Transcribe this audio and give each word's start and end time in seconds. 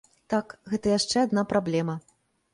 Так, 0.33 0.55
гэта 0.71 0.95
яшчэ 0.97 1.17
адна 1.27 1.45
праблема. 1.53 1.99